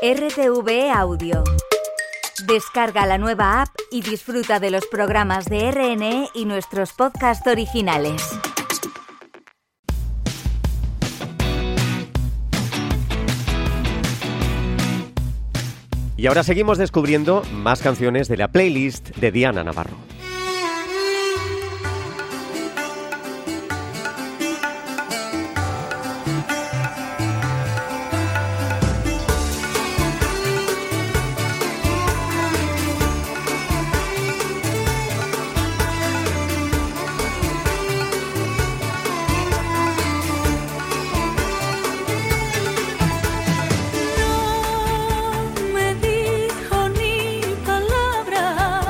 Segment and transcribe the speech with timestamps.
[0.00, 1.42] RTV Audio.
[2.46, 8.22] Descarga la nueva app y disfruta de los programas de RNE y nuestros podcasts originales.
[16.16, 20.07] Y ahora seguimos descubriendo más canciones de la playlist de Diana Navarro.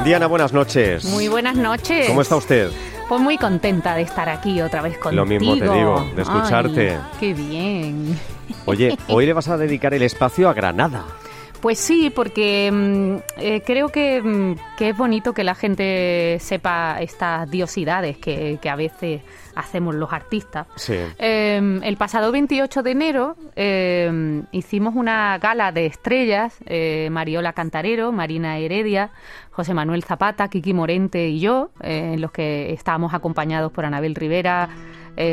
[0.08, 1.04] Diana, buenas noches.
[1.04, 2.06] Muy buenas noches.
[2.06, 2.70] ¿Cómo está usted?
[3.10, 5.22] Pues muy contenta de estar aquí otra vez contigo.
[5.22, 6.90] Lo mismo te digo, de escucharte.
[6.92, 8.18] Ay, qué bien.
[8.64, 11.04] Oye, hoy le vas a dedicar el espacio a Granada.
[11.60, 16.98] Pues sí, porque mm, eh, creo que, mm, que es bonito que la gente sepa
[17.00, 19.22] estas diosidades que, que a veces
[19.58, 20.68] hacemos los artistas.
[20.76, 20.94] Sí.
[21.18, 28.12] Eh, el pasado 28 de enero eh, hicimos una gala de estrellas, eh, Mariola Cantarero,
[28.12, 29.10] Marina Heredia,
[29.50, 34.14] José Manuel Zapata, Kiki Morente y yo, eh, en los que estábamos acompañados por Anabel
[34.14, 34.68] Rivera,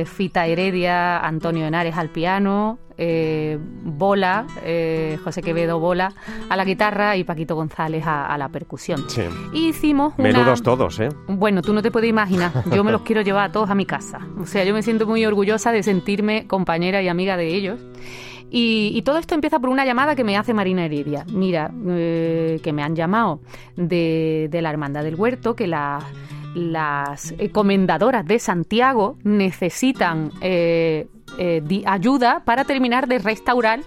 [0.06, 6.14] Fita Heredia, Antonio Henares al piano, eh, Bola, eh, José Quevedo Bola
[6.50, 9.10] a la guitarra y Paquito González a, a la percusión.
[9.10, 9.24] Sí.
[9.54, 10.30] Y hicimos una...
[10.30, 11.10] Menudos todos, ¿eh?
[11.28, 12.52] Bueno, tú no te puedes imaginar.
[12.74, 14.20] Yo me los quiero llevar a todos a mi casa.
[14.40, 17.80] O sea, yo me siento muy orgullosa de sentirme compañera y amiga de ellos.
[18.52, 21.26] Y, y todo esto empieza por una llamada que me hace Marina Heredia.
[21.32, 23.42] Mira, eh, que me han llamado
[23.76, 26.00] de, de la Hermandad del Huerto, que la-
[26.54, 33.82] las comendadoras de Santiago necesitan eh, eh, ayuda para terminar de restaurar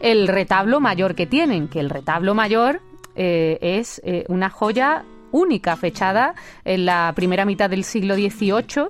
[0.00, 2.80] el retablo mayor que tienen, que el retablo mayor
[3.16, 8.88] eh, es eh, una joya única, fechada en la primera mitad del siglo XVIII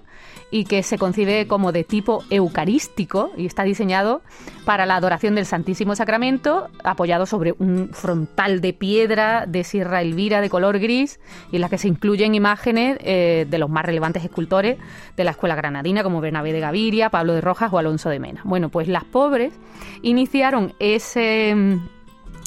[0.54, 4.22] y que se concibe como de tipo eucarístico y está diseñado
[4.64, 10.40] para la adoración del Santísimo Sacramento, apoyado sobre un frontal de piedra de Sierra Elvira
[10.40, 11.18] de color gris
[11.50, 14.78] y en la que se incluyen imágenes eh, de los más relevantes escultores
[15.16, 18.42] de la escuela granadina como Bernabé de Gaviria, Pablo de Rojas o Alonso de Mena.
[18.44, 19.54] Bueno, pues las pobres
[20.02, 21.80] iniciaron ese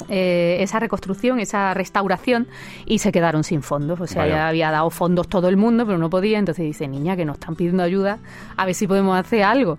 [0.08, 2.46] eh, esa reconstrucción, esa restauración
[2.86, 4.00] y se quedaron sin fondos.
[4.00, 4.34] O sea, Vaya.
[4.34, 6.38] ya había dado fondos todo el mundo, pero no podía.
[6.38, 8.18] Entonces dice, niña, que nos están pidiendo ayuda,
[8.56, 9.78] a ver si podemos hacer algo.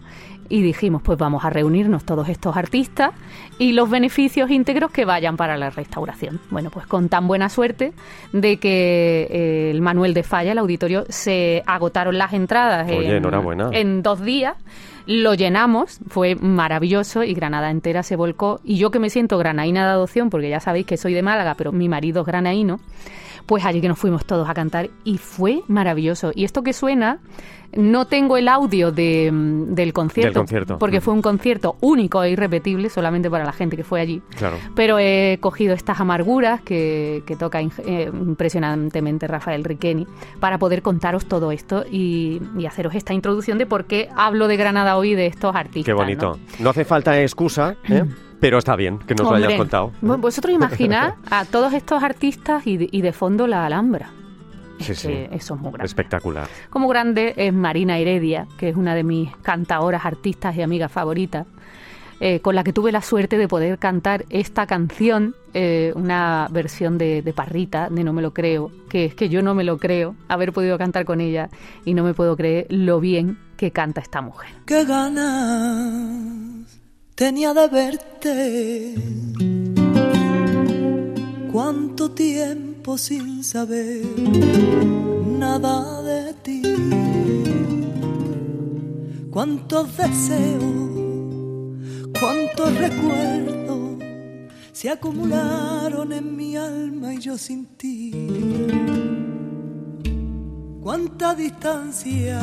[0.51, 3.11] Y dijimos, pues vamos a reunirnos todos estos artistas
[3.59, 6.39] y los beneficios íntegros que vayan para la restauración.
[6.49, 7.93] Bueno, pues con tan buena suerte
[8.33, 13.17] de que eh, el Manuel de Falla, el auditorio, se agotaron las entradas Oye, en,
[13.17, 13.69] enhorabuena.
[13.73, 14.55] en dos días.
[15.11, 18.61] Lo llenamos, fue maravilloso y Granada entera se volcó.
[18.63, 21.55] Y yo que me siento granaína de adopción, porque ya sabéis que soy de Málaga,
[21.55, 22.79] pero mi marido es granaíno,
[23.49, 26.31] pues allí que nos fuimos todos a cantar y fue maravilloso.
[26.35, 27.17] Y esto que suena,
[27.75, 30.77] no tengo el audio de, mm, del concierto, Del concierto.
[30.77, 31.01] porque Mm.
[31.01, 34.21] fue un concierto único e irrepetible solamente para la gente que fue allí.
[34.37, 34.57] Claro.
[34.75, 40.05] Pero he cogido estas amarguras que, que toca eh, impresionantemente Rafael Riqueni
[40.39, 44.57] para poder contaros todo esto y, y haceros esta introducción de por qué hablo de
[44.57, 45.85] Granada hoy de estos artistas.
[45.85, 45.97] Qué ¿no?
[45.97, 46.39] bonito.
[46.59, 48.03] No, hace falta excusa, ¿eh?
[48.39, 49.91] pero está bien que nos lo hayas Hombre, contado.
[50.01, 54.11] Vosotros imaginad a todos estos artistas y de, y de fondo la Alhambra.
[54.79, 55.11] Sí, Es sí.
[55.31, 55.85] eso es muy grande.
[55.87, 56.47] Espectacular.
[56.69, 61.47] Como grande es Marina Heredia, que es una de mis cantaoras, artistas y amigas favoritas,
[62.21, 66.97] eh, con la que tuve la suerte de poder cantar esta canción, eh, una versión
[66.97, 69.77] de, de Parrita, de No me lo creo, que es que yo no me lo
[69.77, 71.49] creo haber podido cantar con ella
[71.83, 74.49] y no me puedo creer lo bien que canta esta mujer.
[74.65, 76.38] qué ganas
[77.19, 78.95] tenía de verte.
[81.51, 84.05] Cuánto tiempo sin saber
[85.37, 86.61] nada de ti.
[89.29, 90.63] Cuántos deseos,
[92.21, 94.01] cuántos recuerdos
[94.71, 98.13] se acumularon en mi alma y yo sin ti.
[100.81, 102.41] Cuánta distancia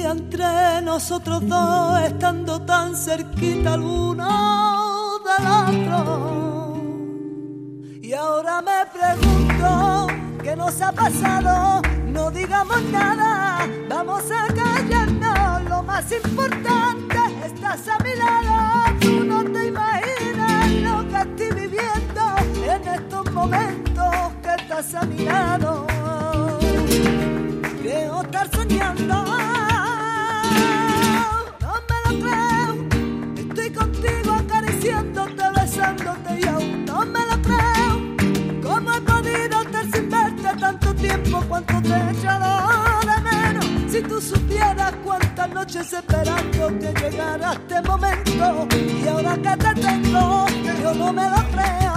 [0.00, 6.74] entre nosotros dos, estando tan cerquita el uno del otro.
[8.00, 10.06] Y ahora me pregunto
[10.42, 11.82] qué nos ha pasado.
[12.06, 15.68] No digamos nada, vamos a callarnos.
[15.68, 18.98] Lo más importante, estás a mi lado.
[19.00, 22.22] Tú no te imaginas lo que estoy viviendo
[22.66, 25.86] en estos momentos que estás a mi lado.
[27.82, 29.61] Creo estar soñando.
[45.72, 48.68] Noches esperando que llegara este momento
[49.02, 50.46] y ahora que te tengo,
[50.82, 51.91] yo no me lo creo.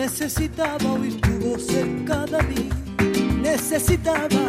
[0.00, 2.70] Necesitaba oír tu voz cerca de mí.
[3.42, 4.40] Necesitaba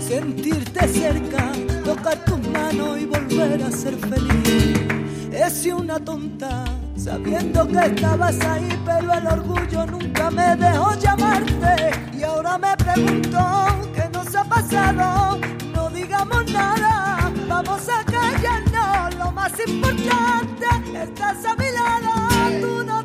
[0.00, 1.52] sentirte cerca,
[1.84, 4.80] tocar tus manos y volver a ser feliz.
[5.30, 6.64] Es una tonta,
[6.96, 11.90] sabiendo que estabas ahí, pero el orgullo nunca me dejó llamarte.
[12.16, 13.38] Y ahora me pregunto
[13.94, 15.38] qué nos ha pasado.
[15.74, 19.16] No digamos nada, vamos a callarnos.
[19.16, 22.58] Lo más importante, estás a mi lado.
[22.62, 22.97] Tú no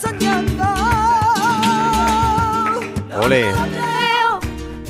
[0.00, 0.64] soñando.
[3.22, 3.50] Ole.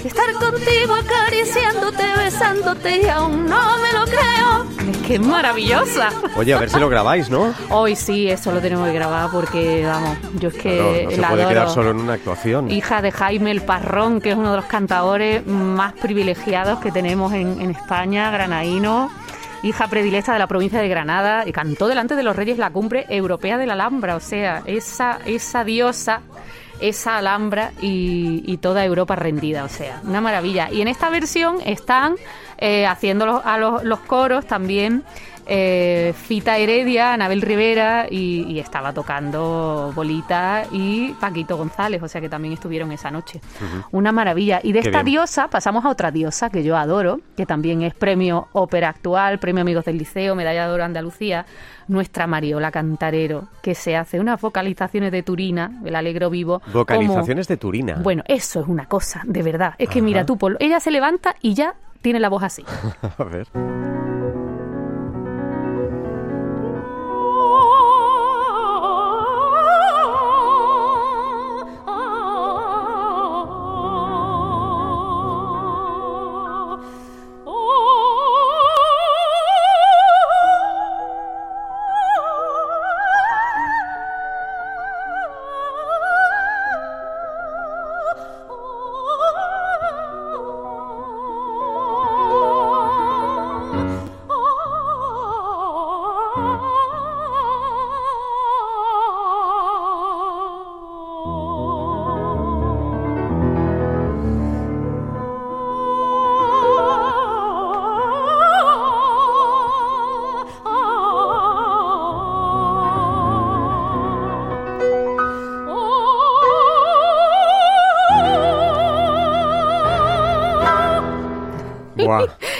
[0.04, 4.90] estar contigo acariciándote, besándote y aún no me lo creo.
[4.90, 6.10] Es que es maravillosa.
[6.36, 7.52] Oye, a ver si lo grabáis, ¿no?
[7.70, 11.16] Hoy sí, eso lo tenemos que grabar porque, vamos, yo es que No, no se
[11.18, 11.54] la puede adoro.
[11.54, 12.70] quedar solo en una actuación.
[12.70, 17.32] Hija de Jaime el Parrón, que es uno de los cantadores más privilegiados que tenemos
[17.32, 19.10] en, en España, granaíno.
[19.62, 23.04] Hija predilecta de la provincia de Granada y cantó delante de los reyes la cumbre
[23.10, 26.22] europea de la Alhambra, o sea, esa, esa diosa,
[26.80, 30.70] esa Alhambra y, y toda Europa rendida, o sea, una maravilla.
[30.72, 32.16] Y en esta versión están
[32.60, 35.02] eh, haciendo los- a los, los coros también
[35.52, 42.20] eh, Fita Heredia, Anabel Rivera y, y estaba tocando Bolita y Paquito González, o sea
[42.20, 43.40] que también estuvieron esa noche.
[43.90, 44.60] Una maravilla.
[44.62, 45.14] Y de Qué esta bien.
[45.16, 49.62] diosa pasamos a otra diosa que yo adoro, que también es premio Ópera Actual, premio
[49.62, 51.46] Amigos del Liceo, medalla de oro Andalucía,
[51.88, 56.60] nuestra Mariola Cantarero, que se hace unas vocalizaciones de Turina, el Alegro Vivo.
[56.60, 57.96] como- Vocalizaciones de Turina.
[58.00, 59.74] Bueno, eso es una cosa, de verdad.
[59.78, 62.64] Es que mira tú, Polo, ella se levanta y ya tiene la voz así.
[63.18, 63.48] A ver.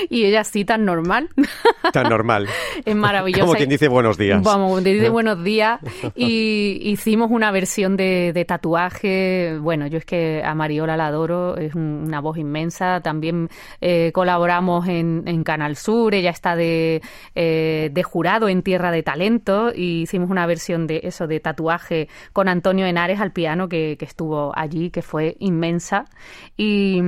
[0.09, 1.29] Y ella así tan normal.
[1.93, 2.47] tan normal.
[2.85, 3.43] es maravillosa.
[3.45, 4.43] Como quien dice buenos días.
[4.43, 5.81] Vamos, te dice buenos días.
[6.17, 9.59] Y hicimos una versión de, de tatuaje.
[9.61, 13.01] Bueno, yo es que a Mariola la adoro, es un- una voz inmensa.
[13.01, 13.49] También
[13.81, 17.01] eh, colaboramos en, en Canal Sur, ella está de,
[17.35, 19.73] eh, de jurado en Tierra de Talento.
[19.75, 24.05] Y hicimos una versión de eso, de tatuaje con Antonio Henares al piano, que, que
[24.05, 26.05] estuvo allí, que fue inmensa.
[26.57, 27.01] Y.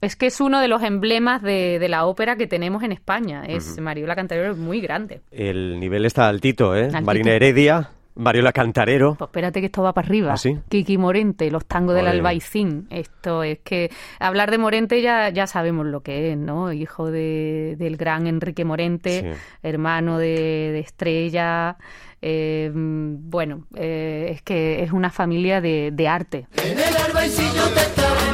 [0.00, 3.44] es que es uno de los emblemas de, de la ópera que tenemos en España.
[3.46, 5.20] Es Mariola Cantarero es muy grande.
[5.30, 6.84] El nivel está altito, ¿eh?
[6.84, 7.02] Altito.
[7.02, 9.14] Marina Heredia, Mariola Cantarero.
[9.16, 10.32] Pues espérate que esto va para arriba.
[10.32, 10.56] ¿Ah, sí?
[10.68, 12.06] Kiki Morente, los tangos del.
[12.06, 12.86] Albaicín.
[12.90, 16.72] Esto es que hablar de Morente ya, ya sabemos lo que es, ¿no?
[16.72, 19.40] Hijo de, del gran Enrique Morente, Sí.
[19.62, 21.76] hermano de, de Estrella.
[22.22, 26.46] eh, bueno, eh, es que es una familia de, de arte.
[26.64, 28.25] En el te estaba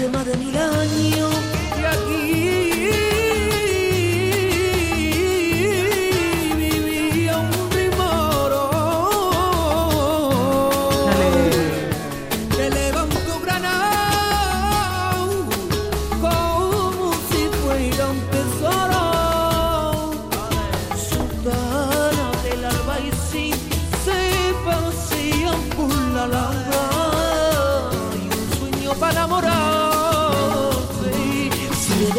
[0.00, 1.19] Hace más de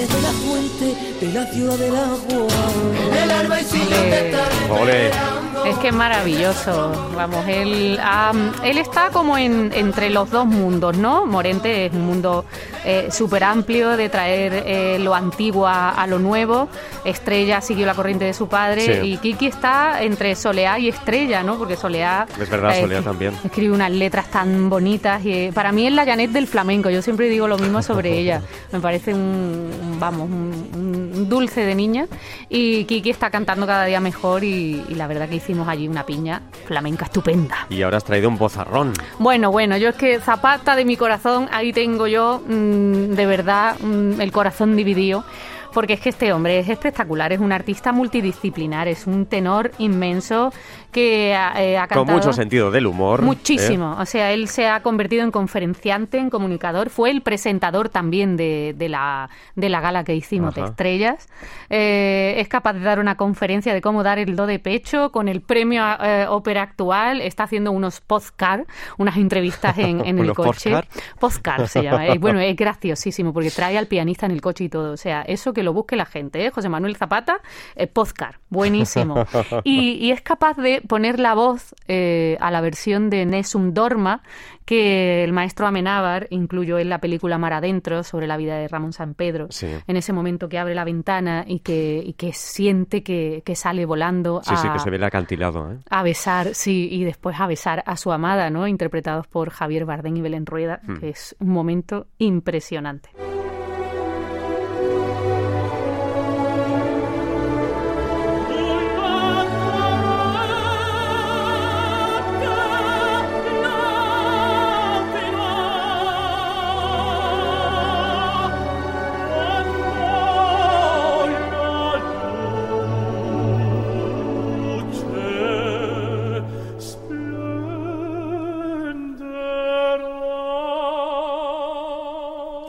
[0.01, 2.47] desde la fuente de la ciudad del agua.
[3.23, 5.40] El albaicín te está Ole.
[5.65, 6.91] Es que es maravilloso.
[7.15, 7.99] Vamos, él,
[8.63, 11.25] él está como en, entre los dos mundos, ¿no?
[11.25, 12.45] Morente es un mundo
[12.83, 16.67] eh, súper amplio de traer eh, lo antiguo a, a lo nuevo.
[17.05, 19.07] Estrella siguió la corriente de su padre Sí.
[19.13, 21.57] y Kiki está entre Soleá y Estrella, ¿no?
[21.57, 22.25] Porque Soleá...
[22.39, 23.33] Es verdad, eh, Soleá también.
[23.43, 26.89] Escribe unas letras tan bonitas y eh, para mí es la Janet del flamenco.
[26.89, 28.41] Yo siempre digo lo mismo sobre ella.
[28.71, 29.21] Me parece un,
[29.81, 32.07] un- vamos, un, un dulce de niña
[32.49, 36.05] y Kiki está cantando cada día mejor y, y la verdad que hicimos allí una
[36.05, 37.67] piña flamenca estupenda.
[37.69, 38.93] Y ahora has traído un bozarrón.
[39.19, 43.77] Bueno, bueno, yo es que Zapata de mi corazón, ahí tengo yo mm, de verdad
[43.81, 45.25] mm, el corazón dividido.
[45.73, 50.51] Porque es que este hombre es espectacular, es un artista multidisciplinar, es un tenor inmenso
[50.91, 52.17] que ha, eh, ha Con cantado...
[52.17, 53.21] mucho sentido del humor.
[53.21, 53.23] ¿eh?
[53.23, 53.95] Muchísimo.
[53.99, 56.89] O sea, él se ha convertido en conferenciante, en comunicador.
[56.89, 61.27] Fue el presentador también de, de la, de la gala que hicimos de estrellas.
[61.69, 65.27] Eh, es capaz de dar una conferencia de cómo dar el do de pecho con
[65.27, 67.21] el premio eh, ópera actual.
[67.21, 68.65] Está haciendo unos postcard,
[68.97, 70.75] unas entrevistas en, en el ¿Unos coche.
[71.19, 71.67] postcard?
[71.67, 72.07] Se llama.
[72.07, 74.91] Eh, bueno, es graciosísimo porque trae al pianista en el coche y todo.
[74.93, 76.45] O sea, eso que lo busque la gente.
[76.45, 76.51] ¿eh?
[76.51, 77.37] José Manuel Zapata,
[77.75, 78.35] eh, postcard.
[78.49, 79.25] Buenísimo.
[79.63, 84.21] Y, y es capaz de poner la voz eh, a la versión de Nessun Dorma
[84.65, 88.93] que el maestro Amenábar incluyó en la película Mar Adentro sobre la vida de Ramón
[88.93, 89.47] San Pedro.
[89.49, 89.67] Sí.
[89.87, 93.85] En ese momento que abre la ventana y que, y que siente que, que sale
[93.85, 95.71] volando Sí, sí, a, que se ve el acantilado.
[95.73, 95.77] ¿eh?
[95.89, 98.67] a besar, sí, y después a besar a su amada, ¿no?
[98.67, 100.97] Interpretados por Javier Bardem y Belén Rueda, Hmm.
[100.99, 103.09] que es un momento impresionante.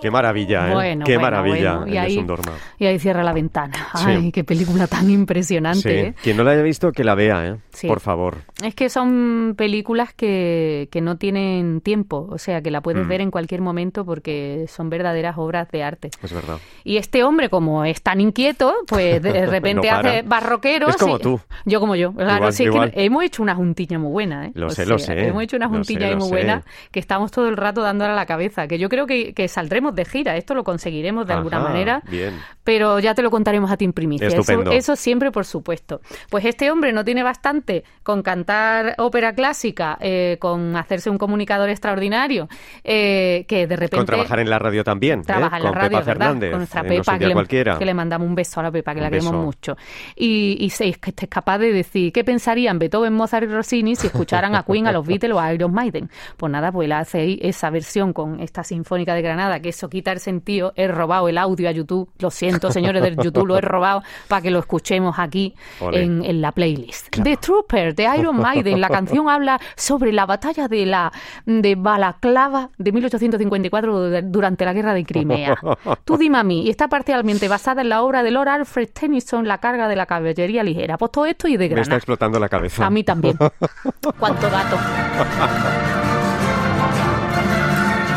[0.02, 0.75] Qué maravilla, ¿eh?
[0.75, 1.92] Bueno, Qué bueno, maravilla bueno.
[1.94, 3.73] Y ahí, y cierra la ventana.
[3.94, 4.04] Sí.
[4.06, 5.80] Ay, qué película tan impresionante.
[5.80, 5.88] Sí.
[6.09, 6.14] ¿eh?
[6.23, 7.56] Quien no la haya visto, que la vea, ¿eh?
[7.71, 7.87] Sí.
[7.88, 8.38] Por favor.
[8.62, 13.09] Es que son películas que, que no tienen tiempo, o sea, que la puedes Mm.
[13.09, 16.11] ver en cualquier momento porque son verdaderas obras de arte.
[16.23, 16.59] Es verdad.
[16.85, 20.90] Y este hombre, como es tan inquieto, pues de repente No hace barroqueros.
[20.90, 21.40] Es como y- tú.
[21.64, 22.12] Yo como yo.
[22.12, 22.92] Claro, Igual, sí, es igual.
[22.92, 24.52] que hemos hecho una juntilla muy buena, ¿eh?
[24.54, 25.28] Lo O sé, lo sé.
[25.28, 26.30] Hemos hecho una juntilla sé, muy sé.
[26.35, 28.66] buena que estamos todo el rato dándole a la cabeza.
[28.68, 30.37] Que yo creo que, que saldremos de gira.
[30.37, 32.03] Esto lo conseguiremos de alguna manera.
[32.09, 32.35] Bien.
[32.65, 34.29] Pero ya te lo contaremos a ti en primicia.
[34.29, 36.01] Eso, eso siempre, por supuesto.
[36.31, 41.69] Pues este hombre no tiene bastante con cantar ópera clásica, eh, con hacerse un comunicador
[41.71, 42.49] extraordinario,
[42.85, 43.97] eh, que de repente...
[43.97, 45.21] Con trabajar en la radio también.
[45.21, 45.25] ¿eh?
[45.27, 46.29] Trabaja en la Con radio, Pepa.
[46.29, 47.79] Con nuestra es Pepa, que le, cualquiera.
[47.79, 49.43] que le mandamos un beso a la Pepa, que la queremos beso.
[49.45, 49.77] mucho.
[50.15, 53.97] Y, y se- es que es capaz de decir, ¿qué pensarían Beethoven, Mozart y Rossini
[53.97, 56.11] si escucharan a Queen, a los Beatles o a Iron Maiden?
[56.37, 59.91] Pues nada, pues él hace ahí esa versión con esta Sinfónica de Granada, que eso
[59.91, 60.73] quita el sentido.
[60.77, 62.09] He robado el audio a YouTube.
[62.21, 66.41] Lo siento, señores del YouTube, lo he robado para que lo escuchemos aquí en, en
[66.41, 67.09] la playlist.
[67.21, 68.81] The Trooper, de Iron Maiden.
[68.81, 71.12] La canción habla sobre la batalla de la
[71.47, 75.57] de Balaclava de 1854 de- durante la guerra de Crimea.
[76.05, 79.49] Tú dime a mí, y está parcialmente basada en la obra de Lord Alfred Tennyson,
[79.49, 80.97] La carga de la caballería ligera.
[80.97, 82.87] Pues todo esto y de Me está explotando la cabeza.
[82.87, 83.37] A mí también.
[84.19, 84.77] Cuánto dato.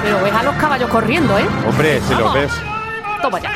[0.05, 1.47] Pero ves a los caballos corriendo, ¿eh?
[1.67, 2.33] Hombre, si lo Vamos.
[2.35, 2.51] ves.
[3.23, 3.51] Toma ya.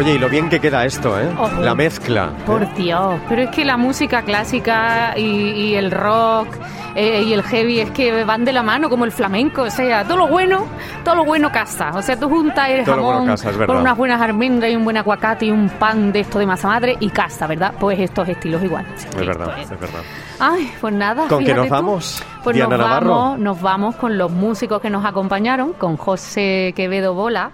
[0.00, 1.28] Oye, y lo bien que queda esto, ¿eh?
[1.38, 1.60] Ojo.
[1.60, 2.32] La mezcla.
[2.46, 6.56] Por Dios, pero es que la música clásica y, y el rock
[6.94, 10.04] eh, y el heavy es que van de la mano como el flamenco, o sea,
[10.04, 10.66] todo lo bueno,
[11.04, 11.90] todo lo bueno casa.
[11.94, 14.84] O sea, tú juntas el Todo bueno jamón casa, con unas buenas almendras y un
[14.84, 17.74] buen aguacate y un pan de esto de masa madre y casa, ¿verdad?
[17.78, 18.86] Pues estos estilos igual.
[18.94, 20.00] Es verdad, es verdad.
[20.38, 21.28] Ay, pues nada.
[21.28, 21.72] ¿Con qué nos tú.
[21.72, 23.10] vamos, Pues Diana nos Navarro?
[23.10, 27.50] vamos, nos vamos con los músicos que nos acompañaron, con José Quevedo Bola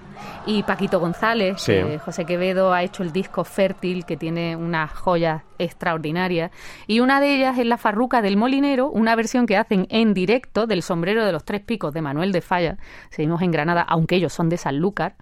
[0.46, 1.60] y Paquito González.
[1.60, 1.74] Sí.
[2.04, 6.52] José Quevedo ha hecho el disco Fértil, que tiene unas joyas extraordinarias.
[6.86, 10.66] Y una de ellas es La Farruca del Molinero, una versión que hacen en directo
[10.66, 12.78] del sombrero de los tres picos de Manuel de Falla.
[13.10, 15.16] Seguimos en Granada, aunque ellos son de Sanlúcar.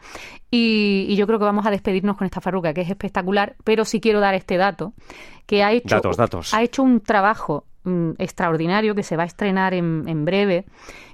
[0.50, 3.56] Y, y yo creo que vamos a despedirnos con esta farruca, que es espectacular.
[3.64, 4.92] Pero sí quiero dar este dato,
[5.46, 6.54] que ha hecho, Datos, datos.
[6.54, 10.64] Ha hecho un trabajo mm, extraordinario que se va a estrenar en, en breve,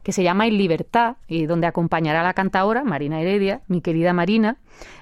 [0.02, 4.12] que se llama En Libertad, y donde acompañará a la cantaora Marina Heredia, mi querida
[4.12, 4.56] Marina.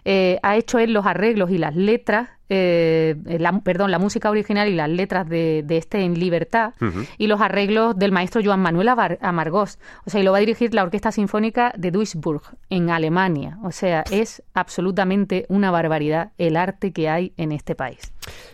[0.05, 4.67] Eh, ha hecho él los arreglos y las letras, eh, la- perdón, la música original
[4.69, 6.73] y las letras de, de este En Libertad,
[7.17, 9.79] y los arreglos del maestro Joan Manuel Abar- Amargós.
[10.05, 13.59] O sea, y lo va a dirigir la Orquesta Sinfónica de Duisburg, en Alemania.
[13.63, 18.13] O sea, es absolutamente una barbaridad el arte que hay en este país.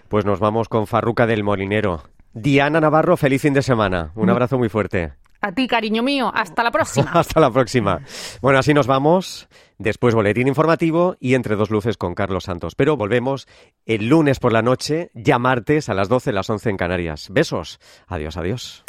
[0.08, 2.02] Pues nos vamos con Farruca del Molinero.
[2.34, 4.10] Diana Navarro, feliz fin de semana.
[4.16, 5.12] Un abrazo muy fuerte.
[5.40, 7.10] A ti, cariño mío, hasta la próxima.
[7.14, 8.00] Hasta la próxima.
[8.40, 9.46] Bueno, así nos vamos.
[9.76, 12.74] Después boletín informativo y entre dos luces con Carlos Santos.
[12.74, 13.46] Pero volvemos
[13.84, 17.28] el lunes por la noche, ya martes a las 12, las 11 en Canarias.
[17.30, 17.78] Besos.
[18.06, 18.84] Adiós, adiós.